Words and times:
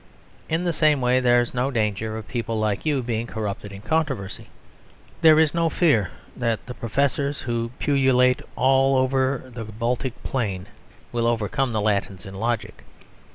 In 0.49 0.63
the 0.63 0.73
same 0.73 0.99
way, 0.99 1.19
there 1.19 1.41
is 1.41 1.53
no 1.53 1.69
danger 1.69 2.17
of 2.17 2.27
people 2.27 2.57
like 2.57 2.87
you 2.87 3.03
being 3.03 3.27
corrupted 3.27 3.71
in 3.71 3.81
controversy. 3.83 4.47
There 5.21 5.39
is 5.39 5.53
no 5.53 5.69
fear 5.69 6.09
that 6.35 6.65
the 6.65 6.73
professors 6.73 7.41
who 7.41 7.69
pullulate 7.79 8.41
all 8.55 8.95
over 8.97 9.51
the 9.53 9.63
Baltic 9.65 10.13
Plain 10.23 10.65
will 11.11 11.27
overcome 11.27 11.71
the 11.71 11.81
Latins 11.81 12.25
in 12.25 12.33
logic. 12.33 12.83